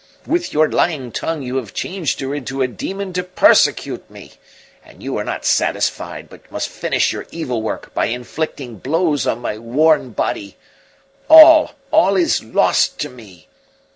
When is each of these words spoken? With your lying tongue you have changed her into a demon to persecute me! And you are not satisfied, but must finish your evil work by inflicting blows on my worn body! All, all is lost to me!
With 0.25 0.51
your 0.51 0.67
lying 0.67 1.11
tongue 1.11 1.43
you 1.43 1.57
have 1.57 1.75
changed 1.75 2.21
her 2.21 2.33
into 2.33 2.63
a 2.63 2.67
demon 2.67 3.13
to 3.13 3.21
persecute 3.23 4.09
me! 4.09 4.31
And 4.83 5.03
you 5.03 5.15
are 5.17 5.23
not 5.23 5.45
satisfied, 5.45 6.27
but 6.27 6.51
must 6.51 6.69
finish 6.69 7.13
your 7.13 7.27
evil 7.29 7.61
work 7.61 7.93
by 7.93 8.07
inflicting 8.07 8.77
blows 8.79 9.27
on 9.27 9.41
my 9.41 9.59
worn 9.59 10.09
body! 10.09 10.57
All, 11.29 11.73
all 11.91 12.15
is 12.15 12.43
lost 12.43 12.97
to 13.01 13.09
me! 13.09 13.47